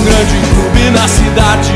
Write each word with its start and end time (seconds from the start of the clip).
um 0.00 0.04
grande 0.04 0.34
clube 0.54 0.90
na 0.92 1.06
cidade 1.06 1.72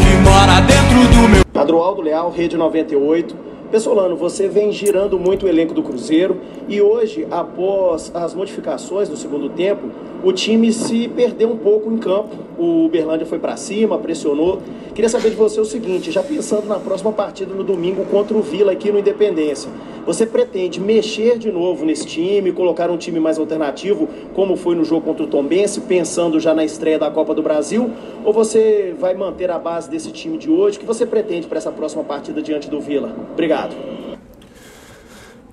que 0.00 0.16
mora 0.22 0.60
dentro 0.62 1.14
do 1.14 1.28
meu. 1.28 1.42
Adroaldo 1.54 2.00
Leal, 2.00 2.30
Rede 2.30 2.56
98. 2.56 3.52
Pessolano, 3.70 4.16
você 4.16 4.48
vem 4.48 4.72
girando 4.72 5.18
muito 5.18 5.46
o 5.46 5.48
elenco 5.48 5.74
do 5.74 5.82
Cruzeiro 5.82 6.38
e 6.68 6.80
hoje, 6.80 7.26
após 7.30 8.10
as 8.14 8.34
modificações 8.34 9.08
do 9.08 9.16
segundo 9.16 9.48
tempo, 9.50 9.88
o 10.22 10.32
time 10.32 10.72
se 10.72 11.08
perdeu 11.08 11.50
um 11.50 11.56
pouco 11.56 11.90
em 11.90 11.98
campo. 11.98 12.36
O 12.58 12.86
Uberlândia 12.86 13.26
foi 13.26 13.38
para 13.38 13.56
cima, 13.56 13.98
pressionou. 13.98 14.60
Queria 14.94 15.08
saber 15.08 15.30
de 15.30 15.36
você 15.36 15.60
o 15.60 15.64
seguinte, 15.64 16.10
já 16.10 16.22
pensando 16.22 16.66
na 16.66 16.78
próxima 16.78 17.12
partida 17.12 17.54
no 17.54 17.64
domingo 17.64 18.04
contra 18.06 18.36
o 18.36 18.42
Vila 18.42 18.72
aqui 18.72 18.92
no 18.92 18.98
Independência, 18.98 19.70
você 20.06 20.26
pretende 20.26 20.80
mexer 20.80 21.38
de 21.38 21.50
novo 21.50 21.84
nesse 21.84 22.06
time, 22.06 22.52
colocar 22.52 22.90
um 22.90 22.96
time 22.96 23.20
mais 23.20 23.38
alternativo, 23.38 24.08
como 24.34 24.56
foi 24.56 24.74
no 24.74 24.84
jogo 24.84 25.06
contra 25.06 25.24
o 25.24 25.26
Tombense, 25.26 25.80
pensando 25.82 26.40
já 26.40 26.54
na 26.54 26.64
estreia 26.64 26.98
da 26.98 27.10
Copa 27.10 27.34
do 27.34 27.42
Brasil, 27.42 27.90
ou 28.24 28.32
você 28.32 28.94
vai 28.98 29.14
manter 29.14 29.50
a 29.50 29.58
base 29.58 29.90
desse 29.90 30.10
time 30.10 30.38
de 30.38 30.50
hoje? 30.50 30.76
O 30.76 30.80
que 30.80 30.86
você 30.86 31.06
pretende 31.06 31.46
para 31.46 31.58
essa 31.58 31.70
próxima 31.70 32.02
partida 32.02 32.42
diante 32.42 32.68
do 32.68 32.80
Vila? 32.80 33.14
Obrigado. 33.32 33.74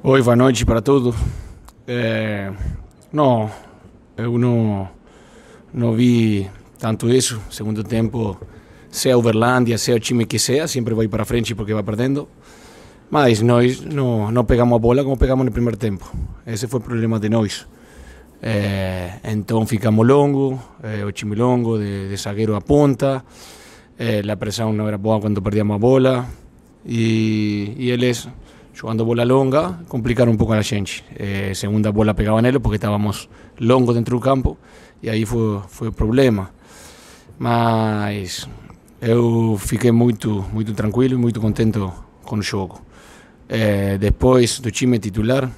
Oi, 0.02 0.22
boa 0.22 0.36
noite 0.36 0.66
para 0.66 0.82
todos. 0.82 1.16
É... 1.86 2.52
Não, 3.12 3.50
eu 4.16 4.38
não, 4.38 4.88
não 5.74 5.94
vi 5.94 6.50
tanto 6.78 7.10
isso. 7.10 7.42
Segundo 7.50 7.84
tempo, 7.84 8.40
sea 8.90 9.18
Uberlândia, 9.18 9.78
sea 9.78 9.96
o 9.96 10.00
time 10.00 10.26
que 10.26 10.40
seja, 10.40 10.68
sempre 10.68 10.94
vai 10.94 11.08
para 11.08 11.26
frente 11.26 11.54
porque 11.54 11.74
vai 11.74 11.84
perdendo. 11.84 12.28
Mas 13.10 13.42
nós 13.42 13.82
não, 13.82 14.32
não 14.32 14.46
pegamos 14.46 14.76
a 14.76 14.80
bola 14.80 15.04
como 15.04 15.18
pegamos 15.18 15.44
no 15.44 15.52
primeiro 15.52 15.78
tempo. 15.78 16.06
Esse 16.46 16.68
foi 16.68 16.80
o 16.80 16.84
problema 16.84 17.20
de 17.20 17.28
nós. 17.28 17.66
É, 18.42 19.20
então 19.24 19.66
ficamos 19.66 20.08
longo, 20.08 20.62
é, 20.84 21.04
o 21.04 21.12
time 21.12 21.36
longo, 21.36 21.78
de, 21.80 22.08
de 22.08 22.16
zagueiro 22.18 22.56
a 22.56 22.62
ponta. 22.62 23.24
É, 23.98 24.20
a 24.20 24.38
pressão 24.38 24.72
não 24.72 24.88
era 24.88 24.98
boa 24.98 25.20
quando 25.20 25.42
perdíamos 25.42 25.76
a 25.76 25.80
bola. 25.80 26.26
E, 26.86 27.74
e 27.78 27.90
eles, 27.90 28.30
jogando 28.74 29.04
bola 29.04 29.24
longa, 29.24 29.80
complicaram 29.90 30.32
um 30.32 30.38
pouco 30.38 30.54
a 30.54 30.62
gente. 30.62 31.04
Segunda 31.56 31.92
bola 31.92 32.14
pegava 32.14 32.42
nele 32.44 32.60
porque 32.60 32.76
estávamos 32.76 33.28
longos 33.60 33.96
dentro 33.96 34.18
do 34.18 34.22
campo. 34.22 34.56
E 35.02 35.10
aí 35.10 35.26
foi, 35.26 35.62
foi 35.68 35.88
o 35.88 35.92
problema. 35.92 36.52
Mas 37.40 38.48
eu 39.02 39.58
fiquei 39.60 39.92
muito, 39.92 40.46
muito 40.54 40.74
tranquilo 40.74 41.16
e 41.16 41.18
muito 41.18 41.42
contente 41.42 41.80
com 42.30 42.42
jogo. 42.42 42.80
É, 43.50 43.98
depois 43.98 44.60
do 44.60 44.70
time 44.70 45.00
titular, 45.00 45.50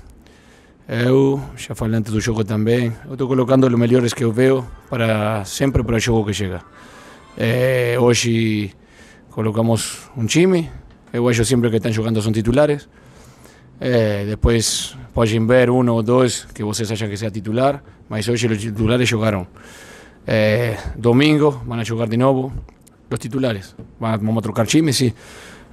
eu 0.87 1.41
já 1.57 1.75
falei 1.75 1.99
antes 1.99 2.13
do 2.13 2.21
jogo 2.21 2.43
também, 2.45 2.93
eu 3.05 3.13
estou 3.13 3.27
colocando 3.27 3.67
os 3.67 3.73
melhores 3.73 4.13
que 4.13 4.23
eu 4.23 4.31
vejo 4.31 4.65
para 4.89 5.43
sempre 5.43 5.83
para 5.83 5.97
o 5.97 5.99
jogo 5.99 6.25
que 6.27 6.33
chega. 6.33 6.61
É, 7.37 7.97
hoje 7.99 8.71
colocamos 9.29 10.09
um 10.15 10.25
time, 10.25 10.71
eu 11.11 11.27
acho 11.27 11.43
sempre 11.43 11.69
que 11.69 11.75
estão 11.75 11.91
jogando 11.91 12.21
são 12.21 12.31
titulares. 12.31 12.87
É, 13.79 14.25
depois 14.25 14.95
podem 15.13 15.45
ver 15.45 15.69
um 15.69 15.89
ou 15.89 16.01
dois 16.01 16.45
que 16.53 16.63
vocês 16.63 16.89
acham 16.91 17.09
que 17.09 17.17
seja 17.17 17.31
titular, 17.31 17.83
mas 18.07 18.29
hoje 18.29 18.47
os 18.47 18.61
titulares 18.61 19.09
jogaram. 19.09 19.45
É, 20.25 20.77
domingo 20.95 21.61
vão 21.65 21.83
jogar 21.83 22.07
de 22.07 22.15
novo, 22.15 22.53
los 23.09 23.19
titulares. 23.19 23.75
Vamos 23.99 24.37
a 24.37 24.41
trocar 24.41 24.65
times, 24.65 24.95
sí. 24.95 25.13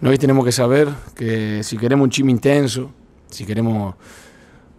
Nós 0.00 0.16
temos 0.16 0.44
que 0.44 0.52
saber 0.52 0.88
que 1.16 1.60
se 1.64 1.76
queremos 1.76 2.06
um 2.06 2.08
time 2.08 2.32
intenso, 2.32 2.88
se 3.28 3.44
queremos 3.44 3.94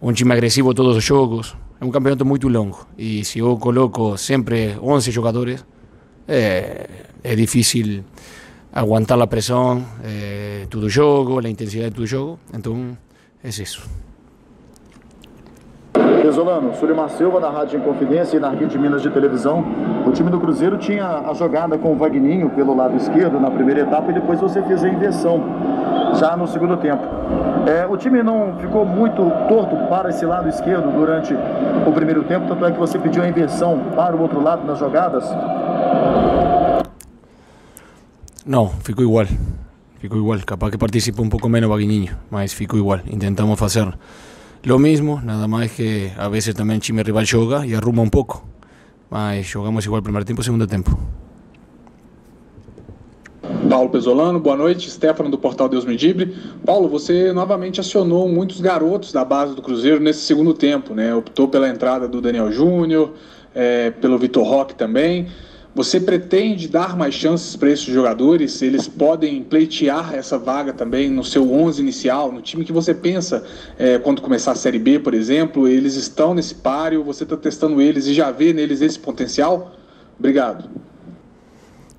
um 0.00 0.12
time 0.14 0.32
agressivo 0.32 0.72
todos 0.72 0.96
os 0.96 1.04
jogos, 1.04 1.54
é 1.78 1.84
um 1.84 1.90
campeonato 1.90 2.24
muito 2.24 2.48
longo. 2.48 2.86
E 2.96 3.22
se 3.22 3.38
eu 3.38 3.54
coloco 3.58 4.16
sempre 4.16 4.78
11 4.80 5.10
jogadores, 5.10 5.62
é, 6.26 6.88
é 7.22 7.34
difícil 7.36 8.02
aguantar 8.72 9.20
a 9.20 9.26
pressão 9.26 9.84
é, 10.02 10.66
todo 10.70 10.84
o 10.84 10.88
jogo, 10.88 11.38
a 11.38 11.50
intensidade 11.50 11.94
do 11.94 12.06
jogo. 12.06 12.38
Então, 12.54 12.96
é 13.44 13.48
isso. 13.50 13.86
Pesolano, 16.22 16.74
Sulimar 16.74 17.08
Silva, 17.10 17.40
da 17.40 17.50
Rádio 17.50 17.78
Inconfidência 17.78 18.36
e 18.36 18.40
na 18.40 18.50
Rede 18.50 18.78
Minas 18.78 19.00
de 19.00 19.10
Televisão. 19.10 19.64
O 20.06 20.12
time 20.12 20.30
do 20.30 20.38
Cruzeiro 20.38 20.76
tinha 20.76 21.06
a 21.06 21.32
jogada 21.32 21.78
com 21.78 21.92
o 21.92 21.96
Vagninho 21.96 22.50
pelo 22.50 22.76
lado 22.76 22.96
esquerdo 22.96 23.40
na 23.40 23.50
primeira 23.50 23.80
etapa 23.80 24.10
e 24.10 24.14
depois 24.14 24.38
você 24.38 24.62
fez 24.62 24.84
a 24.84 24.88
inversão 24.88 25.42
já 26.18 26.36
no 26.36 26.46
segundo 26.46 26.76
tempo. 26.76 27.02
É, 27.66 27.86
o 27.86 27.96
time 27.96 28.22
não 28.22 28.56
ficou 28.58 28.84
muito 28.84 29.22
torto 29.48 29.76
para 29.88 30.10
esse 30.10 30.26
lado 30.26 30.48
esquerdo 30.48 30.92
durante 30.92 31.34
o 31.86 31.92
primeiro 31.92 32.22
tempo, 32.24 32.46
tanto 32.48 32.66
é 32.66 32.72
que 32.72 32.78
você 32.78 32.98
pediu 32.98 33.22
a 33.22 33.28
inversão 33.28 33.78
para 33.96 34.14
o 34.14 34.20
outro 34.20 34.42
lado 34.42 34.66
nas 34.66 34.78
jogadas? 34.78 35.24
Não, 38.44 38.68
ficou 38.68 39.04
igual. 39.04 39.26
Ficou 39.98 40.18
igual. 40.18 40.38
Capaz 40.44 40.70
que 40.70 40.78
participa 40.78 41.22
um 41.22 41.28
pouco 41.28 41.48
menos 41.48 41.68
o 41.68 41.72
Vagninho, 41.72 42.16
mas 42.30 42.52
ficou 42.52 42.78
igual. 42.78 43.00
Intentamos 43.10 43.58
fazer 43.58 43.86
lo 44.62 44.78
mismo, 44.78 45.20
nada 45.22 45.46
más 45.48 45.70
que 45.72 46.12
a 46.18 46.28
veces 46.28 46.54
también 46.54 46.76
el 46.76 46.82
time 46.82 47.02
rival 47.02 47.26
joga 47.26 47.66
y 47.66 47.74
arruma 47.74 48.02
un 48.02 48.10
poco. 48.10 48.44
Mas 49.10 49.52
jogamos 49.52 49.84
igual 49.86 50.02
primeiro 50.02 50.24
tempo 50.24 50.42
segundo 50.42 50.66
tempo. 50.66 50.98
Paulo 53.68 53.88
Pesolano, 53.88 54.38
boa 54.38 54.56
noite. 54.56 54.90
Stefano 54.90 55.30
do 55.30 55.38
Portal 55.38 55.68
Deus 55.68 55.84
Medibre. 55.84 56.34
Paulo, 56.64 56.88
você 56.88 57.32
novamente 57.32 57.80
acionou 57.80 58.28
muitos 58.28 58.60
garotos 58.60 59.12
da 59.12 59.24
base 59.24 59.54
do 59.54 59.62
Cruzeiro 59.62 60.00
nesse 60.00 60.20
segundo 60.20 60.52
tempo, 60.52 60.94
né? 60.94 61.14
Optou 61.14 61.48
pela 61.48 61.68
entrada 61.68 62.06
do 62.06 62.20
Daniel 62.20 62.52
Júnior, 62.52 63.14
é, 63.54 63.90
pelo 63.90 64.18
Vitor 64.18 64.44
Roque 64.44 64.74
também. 64.74 65.28
Você 65.72 66.00
pretende 66.00 66.66
dar 66.66 66.96
mais 66.96 67.14
chances 67.14 67.54
para 67.54 67.70
esses 67.70 67.86
jogadores? 67.86 68.60
Eles 68.60 68.88
podem 68.88 69.42
pleitear 69.42 70.14
essa 70.14 70.36
vaga 70.36 70.72
também 70.72 71.08
no 71.08 71.22
seu 71.22 71.52
11 71.52 71.80
inicial, 71.80 72.32
no 72.32 72.42
time 72.42 72.64
que 72.64 72.72
você 72.72 72.92
pensa 72.92 73.44
é, 73.78 73.96
quando 73.96 74.20
começar 74.20 74.50
a 74.50 74.56
Série 74.56 74.80
B, 74.80 74.98
por 74.98 75.14
exemplo? 75.14 75.68
Eles 75.68 75.94
estão 75.94 76.34
nesse 76.34 76.56
páreo, 76.56 77.04
você 77.04 77.22
está 77.22 77.36
testando 77.36 77.80
eles 77.80 78.06
e 78.06 78.14
já 78.14 78.32
vê 78.32 78.52
neles 78.52 78.80
esse 78.80 78.98
potencial? 78.98 79.72
Obrigado. 80.18 80.68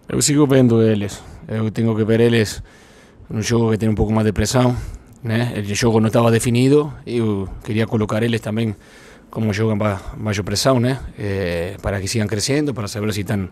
Eu 0.09 0.21
sigo 0.21 0.45
vendo 0.45 0.83
eles. 0.83 1.23
Eu 1.47 1.71
tenho 1.71 1.95
que 1.95 2.03
ver 2.03 2.19
eles 2.19 2.61
no 3.29 3.41
jogo 3.41 3.71
que 3.71 3.77
tem 3.77 3.87
um 3.87 3.95
pouco 3.95 4.11
mais 4.11 4.25
de 4.25 4.33
pressão. 4.33 4.75
Né? 5.23 5.53
O 5.57 5.73
jogo 5.73 6.01
não 6.01 6.07
estava 6.07 6.29
definido. 6.29 6.93
Eu 7.07 7.47
queria 7.63 7.87
colocar 7.87 8.21
eles 8.21 8.41
também 8.41 8.75
como 9.31 9.53
juegan 9.53 9.79
bajo 9.79 10.43
presión, 10.43 10.85
¿eh? 10.85 10.99
eh, 11.17 11.77
para 11.81 11.99
que 11.99 12.07
sigan 12.07 12.27
creciendo, 12.27 12.75
para 12.75 12.87
saber 12.87 13.11
si 13.13 13.21
están 13.21 13.49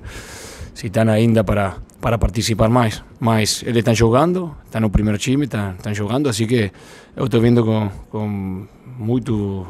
si 0.73 0.87
están 0.87 1.09
ainda 1.09 1.43
para, 1.43 1.77
para 1.99 2.19
participar 2.19 2.69
más. 2.69 3.03
Mas 3.19 3.63
eles 3.63 3.77
están 3.77 3.95
jugando, 3.95 4.55
están 4.65 4.83
no 4.83 4.91
primeiro 4.91 5.17
time, 5.17 5.45
están, 5.45 5.75
están 5.75 5.95
jogando, 5.95 6.29
así 6.29 6.45
que 6.45 6.71
eu 7.15 7.25
estou 7.25 7.41
vendo 7.41 7.65
com, 7.65 7.89
com 8.09 8.67
muito 8.97 9.65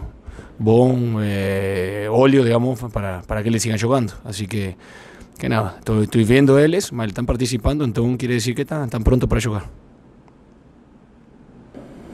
bom 0.60 1.18
eh, 1.22 2.08
óleo, 2.12 2.44
digamos, 2.44 2.80
para, 2.92 3.22
para 3.22 3.42
que 3.42 3.50
eles 3.50 3.64
sigan 3.64 3.80
jogando. 3.80 4.14
Así 4.26 4.46
que, 4.46 4.76
que 5.38 5.48
nada, 5.48 5.78
estou, 5.80 6.04
estou 6.04 6.24
vendo 6.26 6.60
eles, 6.60 6.92
mas 6.92 7.08
están 7.08 7.26
participando, 7.26 7.86
então 7.86 8.18
quiere 8.18 8.36
decir 8.36 8.54
que 8.54 8.64
están, 8.64 8.84
están 8.86 9.04
pronto 9.04 9.28
para 9.28 9.40
jogar. 9.42 9.89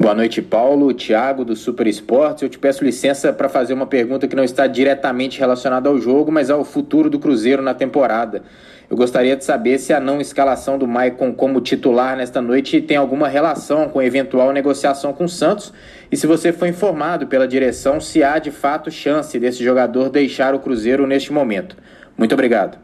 Boa 0.05 0.13
noite, 0.13 0.39
Paulo. 0.39 0.93
Thiago, 0.93 1.43
do 1.43 1.55
Super 1.55 1.87
Esportes. 1.87 2.43
Eu 2.43 2.49
te 2.49 2.59
peço 2.59 2.83
licença 2.85 3.33
para 3.33 3.49
fazer 3.49 3.73
uma 3.73 3.87
pergunta 3.87 4.27
que 4.27 4.35
não 4.35 4.43
está 4.43 4.67
diretamente 4.67 5.39
relacionada 5.39 5.89
ao 5.89 5.99
jogo, 5.99 6.31
mas 6.31 6.51
ao 6.51 6.63
futuro 6.63 7.09
do 7.09 7.17
Cruzeiro 7.17 7.63
na 7.63 7.73
temporada. 7.73 8.43
Eu 8.87 8.95
gostaria 8.95 9.35
de 9.35 9.43
saber 9.43 9.79
se 9.79 9.93
a 9.93 9.99
não 9.99 10.21
escalação 10.21 10.77
do 10.77 10.87
Maicon 10.87 11.33
como 11.33 11.59
titular 11.59 12.15
nesta 12.15 12.39
noite 12.39 12.79
tem 12.81 12.95
alguma 12.97 13.27
relação 13.27 13.89
com 13.89 13.99
eventual 13.99 14.53
negociação 14.53 15.11
com 15.11 15.23
o 15.23 15.27
Santos 15.27 15.73
e 16.11 16.15
se 16.15 16.27
você 16.27 16.53
foi 16.53 16.69
informado 16.69 17.25
pela 17.25 17.47
direção 17.47 17.99
se 17.99 18.23
há 18.23 18.37
de 18.37 18.51
fato 18.51 18.91
chance 18.91 19.39
desse 19.39 19.63
jogador 19.63 20.11
deixar 20.11 20.53
o 20.53 20.59
Cruzeiro 20.59 21.07
neste 21.07 21.33
momento. 21.33 21.75
Muito 22.15 22.33
obrigado. 22.33 22.77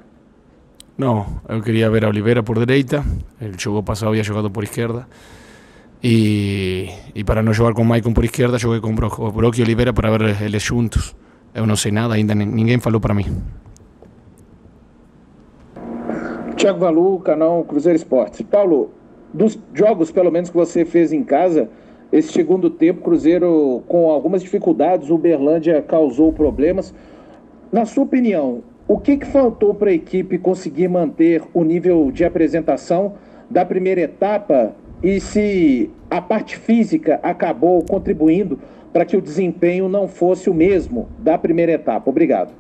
Não, 0.98 1.40
eu 1.48 1.62
queria 1.62 1.88
ver 1.92 2.04
a 2.04 2.10
Oliveira 2.10 2.42
por 2.42 2.58
direita. 2.58 3.04
El 3.40 3.54
jogo 3.60 3.84
passado 3.84 4.10
havia 4.10 4.24
jogado 4.24 4.50
por 4.50 4.64
esquerda. 4.64 5.06
Y, 6.02 6.90
y, 7.14 7.24
para 7.24 7.44
no 7.44 7.54
jugar 7.54 7.74
con 7.74 7.88
Maicon 7.88 8.14
por 8.14 8.26
izquierda, 8.26 8.58
jugué 8.60 8.82
con 8.82 8.96
Brock, 8.96 9.20
Brock 9.34 9.60
y 9.60 9.62
Oliveira 9.62 9.94
para 9.94 10.10
ver 10.10 10.36
eles 10.42 10.68
juntos. 10.68 11.16
Eu 11.54 11.68
não 11.68 11.76
sei 11.76 11.92
nada, 11.92 12.16
ainda 12.16 12.34
ninguém 12.34 12.80
falou 12.80 13.00
para 13.00 13.14
mim. 13.14 13.26
Tiago 16.56 16.80
Valu, 16.80 17.20
canal 17.20 17.64
Cruzeiro 17.66 17.98
Esportes. 17.98 18.42
Paulo, 18.42 18.92
dos 19.34 19.60
jogos, 19.74 20.12
pelo 20.12 20.32
menos 20.32 20.50
que 20.50 20.56
você 20.56 20.86
fez 20.86 21.14
em 21.14 21.24
casa, 21.24 21.70
esse 22.12 22.34
segundo 22.34 22.70
tempo, 22.70 23.02
Cruzeiro 23.02 23.84
com 23.88 24.10
algumas 24.10 24.42
dificuldades, 24.42 25.10
o 25.10 25.16
Uberlândia 25.16 25.82
causou 25.82 26.34
problemas. 26.34 26.94
Na 27.72 27.86
sua 27.86 28.04
opinião, 28.04 28.64
o 28.88 28.98
que, 28.98 29.18
que 29.18 29.26
faltou 29.26 29.74
para 29.74 29.92
a 29.92 29.94
equipe 29.94 30.38
conseguir 30.38 30.88
manter 30.88 31.44
o 31.54 31.64
nível 31.64 32.12
de 32.12 32.26
apresentação 32.26 33.14
da 33.50 33.66
primeira 33.66 34.02
etapa 34.02 34.76
e 35.04 35.20
se 35.20 35.90
a 36.10 36.22
parte 36.22 36.58
física 36.58 37.20
acabou 37.24 37.84
contribuindo 37.84 38.60
para 38.94 39.06
que 39.06 39.16
o 39.16 39.22
desempenho 39.22 39.88
não 39.88 40.08
fosse 40.08 40.50
o 40.50 40.54
mesmo 40.54 41.10
da 41.20 41.38
primeira 41.38 41.72
etapa. 41.72 42.10
Obrigado. 42.10 42.52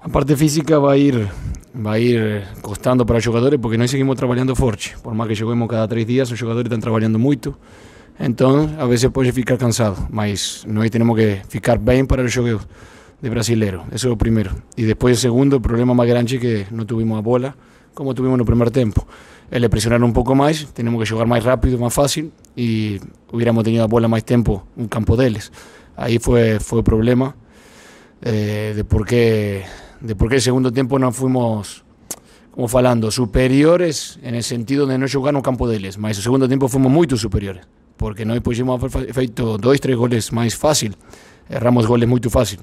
A 0.00 0.08
parte 0.08 0.36
física 0.36 0.78
vai 0.78 1.00
ir 1.00 1.28
vai 1.74 2.02
ir 2.02 2.42
costando 2.62 3.04
para 3.04 3.18
os 3.18 3.24
jogadores 3.24 3.60
porque 3.60 3.76
nós 3.76 3.90
seguimos 3.90 4.16
trabalhando 4.16 4.56
forte. 4.56 4.96
Por 5.02 5.14
mais 5.14 5.28
que 5.28 5.34
joguemos 5.34 5.68
cada 5.68 5.86
três 5.86 6.06
dias, 6.06 6.30
os 6.30 6.38
jogadores 6.38 6.66
estão 6.66 6.80
trabalhando 6.80 7.18
muito. 7.18 7.54
Então, 8.18 8.70
a 8.78 8.86
vezes 8.86 9.10
pode 9.10 9.30
ficar 9.30 9.58
cansado, 9.58 10.06
mas 10.10 10.64
nós 10.66 10.88
temos 10.88 11.16
que 11.18 11.40
ficar 11.48 11.76
bem 11.76 12.06
para 12.06 12.22
o 12.22 12.28
jogo 12.28 12.60
de 13.20 13.28
brasileiro. 13.28 13.82
Eso 13.92 14.08
é 14.08 14.10
o 14.10 14.16
primeiro. 14.16 14.54
E 14.76 14.86
depois 14.86 15.18
o 15.18 15.20
segundo, 15.20 15.56
o 15.56 15.60
problema 15.60 15.94
máis 15.94 16.08
grande 16.08 16.36
é 16.36 16.38
que 16.38 16.66
não 16.70 16.86
tuvimos 16.86 17.18
a 17.18 17.22
bola 17.22 17.54
como 17.96 18.12
tuvimos 18.12 18.36
no 18.36 18.44
primeiro 18.44 18.70
tempo. 18.70 19.08
Eles 19.50 19.70
pressionaram 19.70 20.06
um 20.06 20.12
pouco 20.12 20.36
mais, 20.36 20.68
temos 20.76 21.00
que 21.00 21.08
jogar 21.08 21.24
mais 21.24 21.42
rápido, 21.42 21.78
mais 21.80 21.94
fácil 21.94 22.30
e 22.54 23.00
hubiéramos 23.32 23.64
tenido 23.64 23.82
a 23.82 23.88
bola 23.88 24.06
mais 24.06 24.22
tempo 24.22 24.68
no 24.76 24.86
campo 24.86 25.16
deles. 25.16 25.50
Aí 25.96 26.20
foi, 26.20 26.60
foi 26.60 26.80
o 26.80 26.82
problema 26.84 27.34
eh, 28.20 28.74
de 28.76 28.84
por 28.84 29.06
qué 29.06 29.64
de 30.00 30.14
por 30.14 30.28
qué 30.28 30.36
el 30.36 30.44
segundo 30.44 30.70
tiempo 30.70 31.00
non 31.00 31.16
fomos 31.16 31.88
como 32.52 32.68
falando, 32.68 33.12
superiores 33.12 34.20
en 34.20 34.36
el 34.36 34.44
sentido 34.44 34.84
de 34.84 35.00
non 35.00 35.08
xogar 35.08 35.32
no 35.32 35.40
campo 35.40 35.64
deles, 35.64 35.96
mas 35.96 36.20
o 36.20 36.22
segundo 36.24 36.44
tempo 36.48 36.68
fomos 36.68 36.92
moito 36.92 37.16
superiores, 37.16 37.64
porque 37.96 38.28
nós 38.28 38.40
podíamos 38.44 38.76
haber 38.76 39.12
feito 39.12 39.56
dois, 39.56 39.80
tres 39.80 39.96
goles 39.96 40.32
máis 40.36 40.52
fácil, 40.52 40.92
erramos 41.48 41.86
goles 41.86 42.08
moito 42.08 42.30
fácil. 42.30 42.60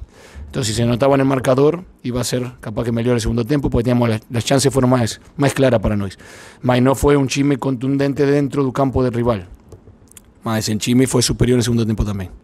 Entón, 0.47 0.63
se 0.63 0.73
se 0.73 0.85
notaba 0.85 1.17
no 1.17 1.25
marcador, 1.25 1.81
iba 2.03 2.21
a 2.21 2.23
ser 2.23 2.45
capaz 2.61 2.85
que 2.85 2.93
mellor 2.93 3.17
o 3.17 3.23
segundo 3.23 3.41
tempo, 3.41 3.69
porque 3.69 3.89
teníamos 3.89 4.09
las, 4.09 4.21
as 4.29 4.45
chances 4.45 4.69
foron 4.69 4.91
máis 4.91 5.17
máis 5.39 5.55
claras 5.55 5.81
para 5.81 5.97
nós. 5.97 6.19
Mas 6.61 6.83
non 6.83 6.93
foi 6.93 7.17
un 7.17 7.25
chime 7.25 7.57
contundente 7.57 8.21
dentro 8.27 8.61
do 8.61 8.69
campo 8.69 9.01
del 9.01 9.15
rival. 9.15 9.49
Mas 10.45 10.69
en 10.69 10.77
chime 10.77 11.07
foi 11.07 11.23
superior 11.23 11.57
o 11.57 11.65
segundo 11.65 11.87
tempo 11.87 12.05
tamén. 12.05 12.42